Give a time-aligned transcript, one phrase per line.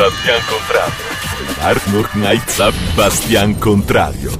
[0.00, 1.04] Bastian Contrario.
[1.60, 4.30] Arnold Knight Bastian Contrario.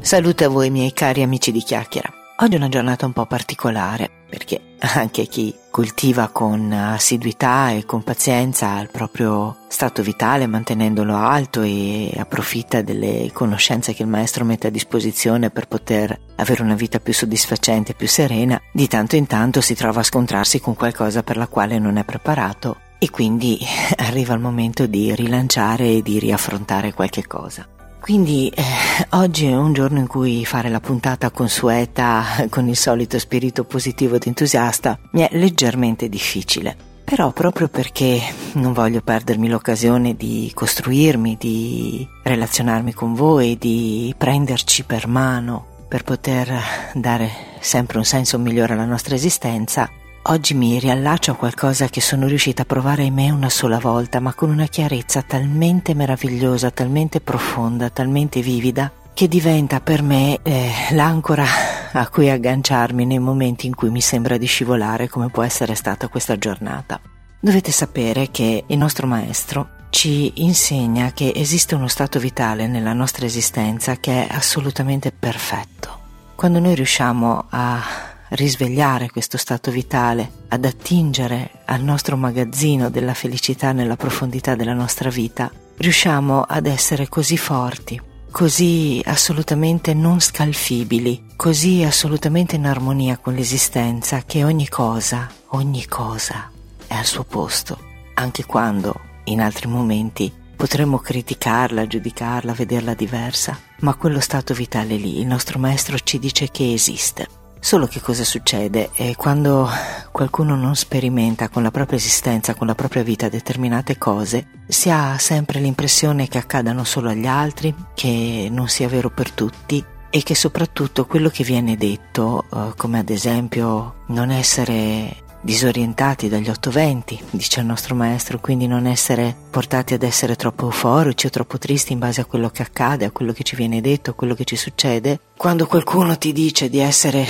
[0.00, 2.12] Salute a voi miei cari amici di chiacchiera.
[2.38, 8.02] Oggi è una giornata un po' particolare perché anche chi coltiva con assiduità e con
[8.02, 14.66] pazienza il proprio stato vitale mantenendolo alto e approfitta delle conoscenze che il maestro mette
[14.66, 19.28] a disposizione per poter avere una vita più soddisfacente e più serena, di tanto in
[19.28, 23.58] tanto si trova a scontrarsi con qualcosa per la quale non è preparato e quindi
[23.96, 27.66] arriva il momento di rilanciare e di riaffrontare qualche cosa.
[28.00, 28.62] Quindi eh,
[29.10, 34.16] oggi è un giorno in cui fare la puntata consueta con il solito spirito positivo
[34.16, 36.76] ed entusiasta mi è leggermente difficile.
[37.04, 38.20] Però proprio perché
[38.52, 46.04] non voglio perdermi l'occasione di costruirmi, di relazionarmi con voi, di prenderci per mano per
[46.04, 46.52] poter
[46.92, 47.30] dare
[47.60, 49.90] sempre un senso migliore alla nostra esistenza,
[50.30, 54.20] Oggi mi riallaccio a qualcosa che sono riuscita a provare in me una sola volta,
[54.20, 60.70] ma con una chiarezza talmente meravigliosa, talmente profonda, talmente vivida, che diventa per me eh,
[60.90, 61.46] l'ancora
[61.92, 66.08] a cui agganciarmi nei momenti in cui mi sembra di scivolare, come può essere stata
[66.08, 67.00] questa giornata.
[67.40, 73.24] Dovete sapere che il nostro maestro ci insegna che esiste uno stato vitale nella nostra
[73.24, 76.00] esistenza che è assolutamente perfetto.
[76.34, 83.72] Quando noi riusciamo a risvegliare questo stato vitale, ad attingere al nostro magazzino della felicità
[83.72, 91.82] nella profondità della nostra vita, riusciamo ad essere così forti, così assolutamente non scalfibili, così
[91.82, 96.50] assolutamente in armonia con l'esistenza che ogni cosa, ogni cosa
[96.86, 97.78] è al suo posto,
[98.14, 105.20] anche quando in altri momenti potremmo criticarla, giudicarla, vederla diversa, ma quello stato vitale lì,
[105.20, 108.90] il nostro maestro ci dice che esiste Solo che cosa succede?
[108.94, 109.68] E quando
[110.12, 115.18] qualcuno non sperimenta con la propria esistenza, con la propria vita determinate cose, si ha
[115.18, 120.34] sempre l'impressione che accadano solo agli altri, che non sia vero per tutti e che
[120.34, 127.18] soprattutto quello che viene detto, eh, come ad esempio non essere disorientati dagli otto venti,
[127.30, 131.94] dice il nostro maestro, quindi non essere portati ad essere troppo euforici o troppo tristi
[131.94, 134.44] in base a quello che accade, a quello che ci viene detto, a quello che
[134.44, 135.20] ci succede.
[135.38, 137.24] Quando qualcuno ti dice di essere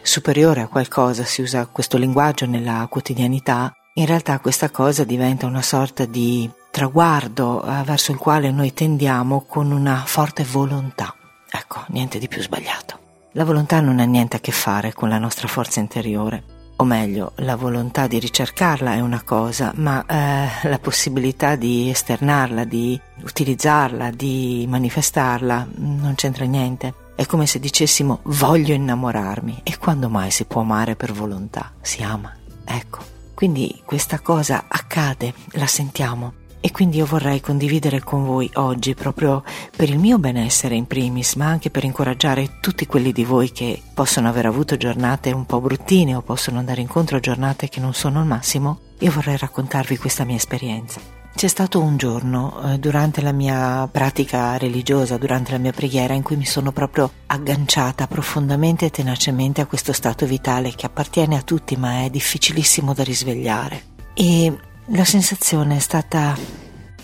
[0.00, 5.60] superiore a qualcosa, si usa questo linguaggio nella quotidianità, in realtà questa cosa diventa una
[5.60, 11.14] sorta di traguardo eh, verso il quale noi tendiamo con una forte volontà.
[11.50, 12.98] Ecco, niente di più sbagliato.
[13.32, 17.32] La volontà non ha niente a che fare con la nostra forza interiore o meglio,
[17.36, 24.12] la volontà di ricercarla è una cosa, ma eh, la possibilità di esternarla, di utilizzarla,
[24.12, 26.94] di manifestarla, non c'entra niente.
[27.16, 31.72] È come se dicessimo voglio innamorarmi e quando mai si può amare per volontà?
[31.80, 32.32] Si ama.
[32.64, 33.16] Ecco.
[33.34, 39.42] Quindi questa cosa accade, la sentiamo, e quindi io vorrei condividere con voi oggi proprio
[39.76, 43.80] per il mio benessere in primis, ma anche per incoraggiare tutti quelli di voi che
[43.94, 47.94] possono aver avuto giornate un po' bruttine o possono andare incontro a giornate che non
[47.94, 51.00] sono al massimo, io vorrei raccontarvi questa mia esperienza.
[51.38, 56.24] C'è stato un giorno eh, durante la mia pratica religiosa, durante la mia preghiera, in
[56.24, 61.42] cui mi sono proprio agganciata profondamente e tenacemente a questo stato vitale che appartiene a
[61.42, 63.82] tutti ma è difficilissimo da risvegliare.
[64.14, 64.52] E
[64.90, 66.36] la sensazione è stata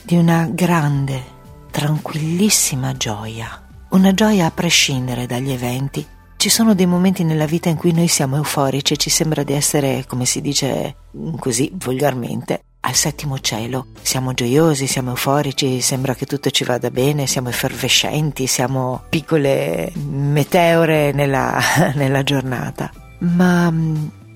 [0.02, 1.22] di una grande,
[1.70, 6.06] tranquillissima gioia, una gioia a prescindere dagli eventi.
[6.36, 9.52] Ci sono dei momenti nella vita in cui noi siamo euforici e ci sembra di
[9.52, 10.96] essere, come si dice
[11.38, 13.88] così volgarmente, al settimo cielo.
[14.00, 21.12] Siamo gioiosi, siamo euforici, sembra che tutto ci vada bene, siamo effervescenti, siamo piccole meteore
[21.12, 21.58] nella,
[21.94, 22.90] nella giornata.
[23.18, 23.72] Ma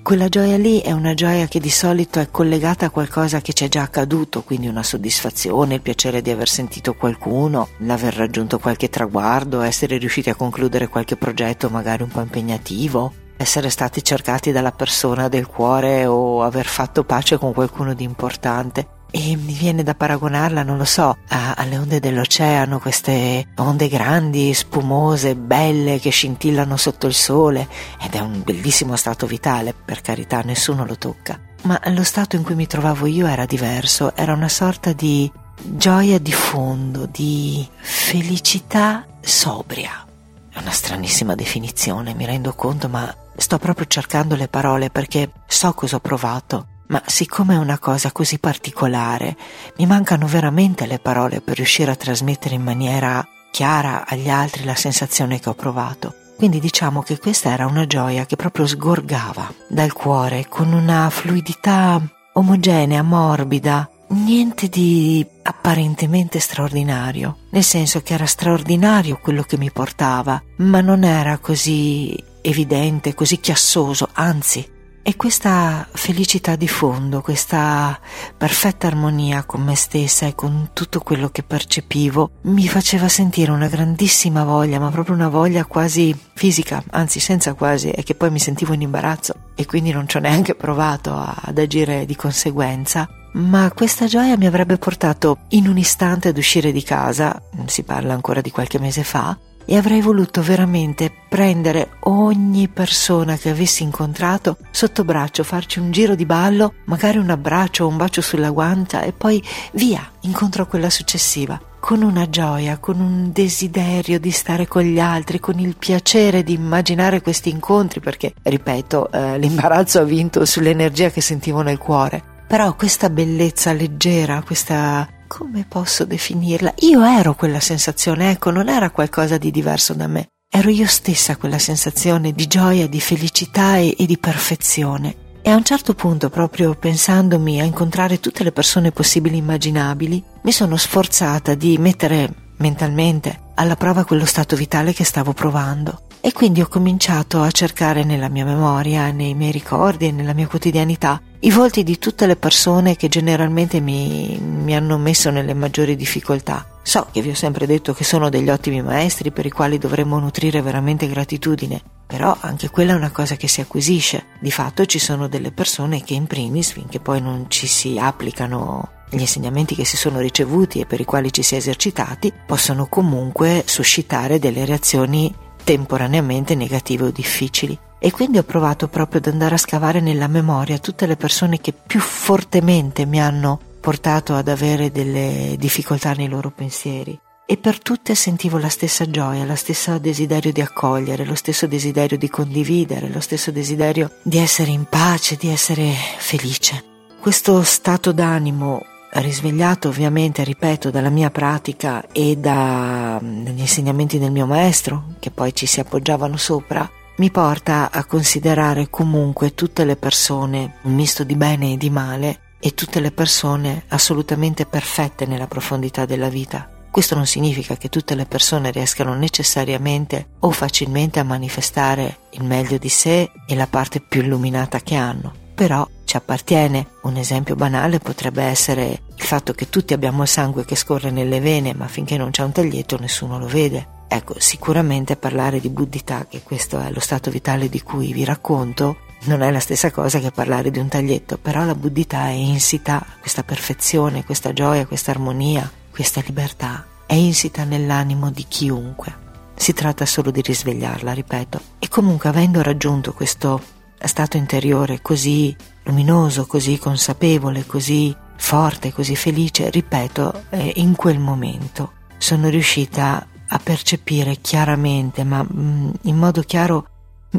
[0.09, 3.65] quella gioia lì è una gioia che di solito è collegata a qualcosa che ci
[3.65, 8.89] è già accaduto, quindi una soddisfazione, il piacere di aver sentito qualcuno, l'aver raggiunto qualche
[8.89, 14.71] traguardo, essere riusciti a concludere qualche progetto magari un po' impegnativo, essere stati cercati dalla
[14.71, 19.95] persona del cuore o aver fatto pace con qualcuno di importante e mi viene da
[19.95, 26.77] paragonarla, non lo so, a, alle onde dell'oceano, queste onde grandi, spumose, belle che scintillano
[26.77, 27.67] sotto il sole
[28.01, 31.39] ed è un bellissimo stato vitale, per carità, nessuno lo tocca.
[31.63, 35.29] Ma lo stato in cui mi trovavo io era diverso, era una sorta di
[35.61, 40.05] gioia di fondo, di felicità sobria.
[40.49, 45.73] È una stranissima definizione, mi rendo conto, ma sto proprio cercando le parole perché so
[45.73, 49.35] cosa ho provato ma siccome è una cosa così particolare,
[49.77, 54.75] mi mancano veramente le parole per riuscire a trasmettere in maniera chiara agli altri la
[54.75, 56.13] sensazione che ho provato.
[56.37, 62.01] Quindi diciamo che questa era una gioia che proprio sgorgava dal cuore con una fluidità
[62.33, 70.41] omogenea, morbida, niente di apparentemente straordinario, nel senso che era straordinario quello che mi portava,
[70.57, 77.99] ma non era così evidente, così chiassoso, anzi e questa felicità di fondo, questa
[78.37, 83.67] perfetta armonia con me stessa e con tutto quello che percepivo, mi faceva sentire una
[83.67, 88.39] grandissima voglia, ma proprio una voglia quasi fisica, anzi senza quasi, e che poi mi
[88.39, 93.09] sentivo in imbarazzo e quindi non ci ho neanche provato ad agire di conseguenza.
[93.33, 98.13] Ma questa gioia mi avrebbe portato in un istante ad uscire di casa, si parla
[98.13, 99.37] ancora di qualche mese fa,
[99.71, 106.15] e avrei voluto veramente prendere ogni persona che avessi incontrato sotto braccio, farci un giro
[106.15, 109.43] di ballo, magari un abbraccio o un bacio sulla guancia e poi
[109.73, 114.99] via, incontro a quella successiva con una gioia, con un desiderio di stare con gli
[114.99, 121.09] altri, con il piacere di immaginare questi incontri, perché, ripeto, eh, l'imbarazzo ha vinto sull'energia
[121.09, 122.21] che sentivo nel cuore.
[122.47, 126.73] Però questa bellezza leggera, questa come posso definirla?
[126.79, 130.29] Io ero quella sensazione, ecco, non era qualcosa di diverso da me.
[130.51, 135.27] Ero io stessa quella sensazione di gioia, di felicità e, e di perfezione.
[135.43, 140.21] E a un certo punto, proprio pensandomi a incontrare tutte le persone possibili e immaginabili,
[140.41, 146.07] mi sono sforzata di mettere mentalmente alla prova quello stato vitale che stavo provando.
[146.21, 150.47] E quindi ho cominciato a cercare nella mia memoria, nei miei ricordi e nella mia
[150.47, 155.95] quotidianità i volti di tutte le persone che generalmente mi, mi, hanno messo nelle maggiori
[155.95, 156.79] difficoltà.
[156.83, 160.19] So che vi ho sempre detto che sono degli ottimi maestri per i quali dovremmo
[160.19, 164.25] nutrire veramente gratitudine, però anche quella è una cosa che si acquisisce.
[164.41, 168.89] Di fatto ci sono delle persone che in primis, finché poi non ci si applicano
[169.09, 172.87] gli insegnamenti che si sono ricevuti e per i quali ci si è esercitati, possono
[172.87, 175.33] comunque suscitare delle reazioni
[175.63, 177.77] temporaneamente negative o difficili.
[177.99, 181.73] E quindi ho provato proprio ad andare a scavare nella memoria tutte le persone che
[181.73, 187.19] più fortemente mi hanno portato ad avere delle difficoltà nei loro pensieri.
[187.45, 192.17] E per tutte sentivo la stessa gioia, lo stesso desiderio di accogliere, lo stesso desiderio
[192.17, 196.83] di condividere, lo stesso desiderio di essere in pace, di essere felice.
[197.19, 205.15] Questo stato d'animo risvegliato ovviamente, ripeto, dalla mia pratica e dagli insegnamenti del mio maestro,
[205.19, 206.87] che poi ci si appoggiavano sopra,
[207.19, 212.39] mi porta a considerare comunque tutte le persone un misto di bene e di male
[212.59, 216.69] e tutte le persone assolutamente perfette nella profondità della vita.
[216.89, 222.77] Questo non significa che tutte le persone riescano necessariamente o facilmente a manifestare il meglio
[222.77, 226.87] di sé e la parte più illuminata che hanno, però ci appartiene.
[227.01, 231.41] Un esempio banale potrebbe essere il fatto che tutti abbiamo il sangue che scorre nelle
[231.41, 233.97] vene, ma finché non c'è un taglietto nessuno lo vede.
[234.11, 238.97] Ecco, sicuramente parlare di buddhità, che questo è lo stato vitale di cui vi racconto,
[239.25, 243.05] non è la stessa cosa che parlare di un taglietto, però la buddhità è insita,
[243.19, 249.27] questa perfezione, questa gioia, questa armonia, questa libertà, è insita nell'animo di chiunque.
[249.55, 251.61] Si tratta solo di risvegliarla, ripeto.
[251.77, 253.61] E comunque avendo raggiunto questo
[254.01, 261.91] stato interiore così luminoso, così consapevole, così forte, così felice, ripeto, eh, in quel momento
[262.17, 266.87] sono riuscita a percepire chiaramente, ma mm, in modo chiaro,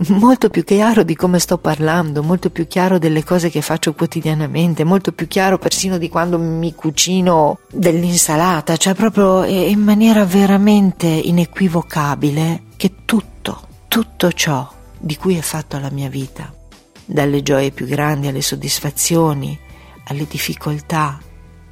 [0.08, 4.84] molto più chiaro di come sto parlando, molto più chiaro delle cose che faccio quotidianamente,
[4.84, 12.64] molto più chiaro persino di quando mi cucino dell'insalata, cioè proprio in maniera veramente inequivocabile
[12.76, 14.68] che tutto, tutto ciò
[14.98, 16.52] di cui è fatta la mia vita,
[17.04, 19.58] dalle gioie più grandi alle soddisfazioni,
[20.04, 21.18] alle difficoltà,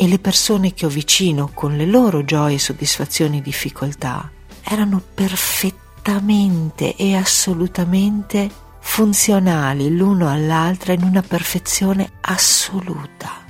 [0.01, 4.31] e le persone che ho vicino con le loro gioie, soddisfazioni e difficoltà
[4.69, 13.47] erano perfettamente e assolutamente funzionali l'uno all'altra in una perfezione assoluta.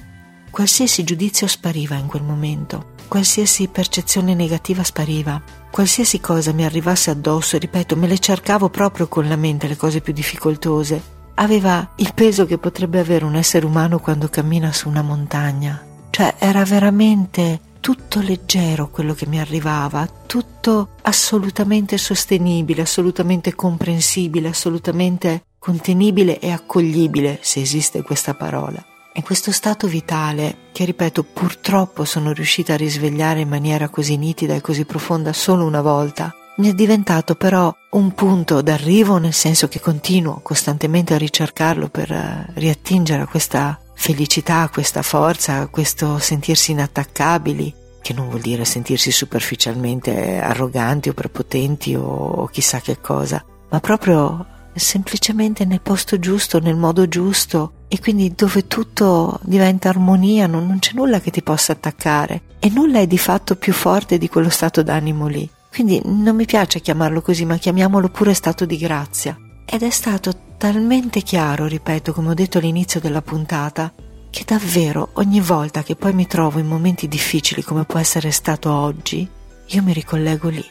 [0.51, 7.59] Qualsiasi giudizio spariva in quel momento, qualsiasi percezione negativa spariva, qualsiasi cosa mi arrivasse addosso,
[7.59, 12.47] ripeto, me le cercavo proprio con la mente le cose più difficoltose, aveva il peso
[12.47, 15.83] che potrebbe avere un essere umano quando cammina su una montagna
[16.19, 25.45] cioè era veramente tutto leggero quello che mi arrivava, tutto assolutamente sostenibile, assolutamente comprensibile, assolutamente
[25.59, 28.85] contenibile e accoglibile, se esiste questa parola.
[29.13, 34.55] E questo stato vitale, che ripeto purtroppo sono riuscita a risvegliare in maniera così nitida
[34.55, 39.69] e così profonda solo una volta, mi è diventato però un punto d'arrivo nel senso
[39.69, 46.71] che continuo costantemente a ricercarlo per eh, riattingere a questa felicità, questa forza, questo sentirsi
[46.71, 53.81] inattaccabili, che non vuol dire sentirsi superficialmente arroganti o prepotenti o chissà che cosa, ma
[53.81, 60.67] proprio semplicemente nel posto giusto, nel modo giusto, e quindi dove tutto diventa armonia, non,
[60.69, 64.29] non c'è nulla che ti possa attaccare e nulla è di fatto più forte di
[64.29, 65.51] quello stato d'animo lì.
[65.71, 69.37] Quindi non mi piace chiamarlo così, ma chiamiamolo pure stato di grazia.
[69.67, 73.93] Ed è stato talmente chiaro, ripeto, come ho detto all'inizio della puntata,
[74.29, 78.71] che davvero ogni volta che poi mi trovo in momenti difficili come può essere stato
[78.71, 79.27] oggi,
[79.67, 80.65] io mi ricollego lì,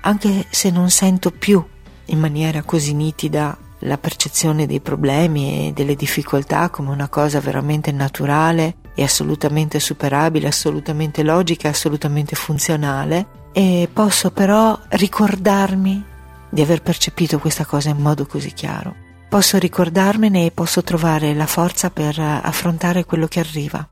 [0.00, 1.62] anche se non sento più
[2.06, 7.92] in maniera così nitida la percezione dei problemi e delle difficoltà come una cosa veramente
[7.92, 16.02] naturale e assolutamente superabile, assolutamente logica, assolutamente funzionale e posso però ricordarmi
[16.48, 19.03] di aver percepito questa cosa in modo così chiaro.
[19.34, 23.84] Posso ricordarmene e posso trovare la forza per affrontare quello che arriva.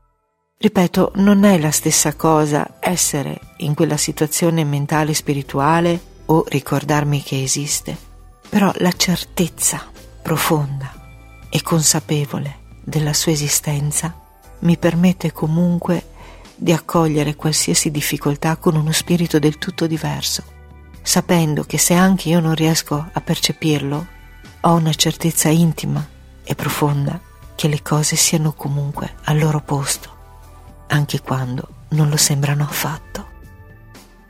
[0.57, 7.21] Ripeto, non è la stessa cosa essere in quella situazione mentale e spirituale o ricordarmi
[7.21, 8.11] che esiste
[8.53, 9.83] però la certezza
[10.21, 10.93] profonda
[11.49, 14.15] e consapevole della sua esistenza
[14.59, 16.05] mi permette comunque
[16.55, 20.43] di accogliere qualsiasi difficoltà con uno spirito del tutto diverso,
[21.01, 24.07] sapendo che se anche io non riesco a percepirlo,
[24.65, 26.05] ho una certezza intima
[26.43, 27.19] e profonda
[27.55, 30.09] che le cose siano comunque al loro posto,
[30.87, 33.27] anche quando non lo sembrano affatto.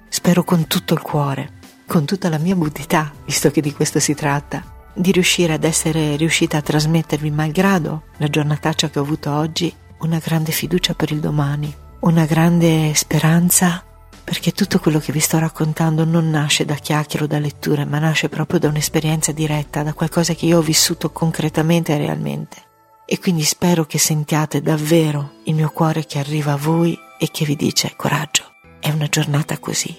[0.10, 4.16] Spero con tutto il cuore con tutta la mia buddità, visto che di questo si
[4.16, 4.64] tratta,
[4.94, 10.18] di riuscire ad essere riuscita a trasmettervi, malgrado la giornataccia che ho avuto oggi, una
[10.18, 13.84] grande fiducia per il domani, una grande speranza
[14.24, 18.00] perché tutto quello che vi sto raccontando non nasce da chiacchiere o da letture, ma
[18.00, 22.58] nasce proprio da un'esperienza diretta, da qualcosa che io ho vissuto concretamente e realmente.
[23.06, 27.44] E quindi spero che sentiate davvero il mio cuore che arriva a voi e che
[27.44, 29.96] vi dice coraggio, è una giornata così,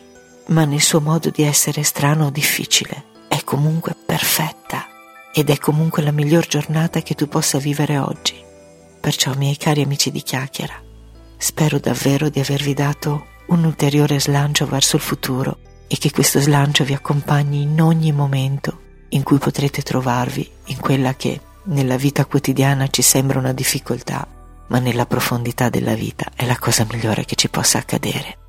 [0.47, 4.87] ma nel suo modo di essere strano o difficile è comunque perfetta
[5.33, 8.43] ed è comunque la miglior giornata che tu possa vivere oggi.
[9.01, 10.81] Perciò, miei cari amici di chiacchiera,
[11.37, 16.85] spero davvero di avervi dato un ulteriore slancio verso il futuro e che questo slancio
[16.85, 22.89] vi accompagni in ogni momento in cui potrete trovarvi in quella che nella vita quotidiana
[22.89, 24.27] ci sembra una difficoltà,
[24.69, 28.44] ma nella profondità della vita è la cosa migliore che ci possa accadere.